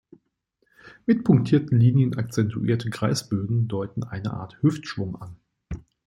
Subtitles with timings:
[1.05, 5.35] Mit punktierten Linien akzentuierte Kreisbögen deuten eine Art „Hüftschwung“ an.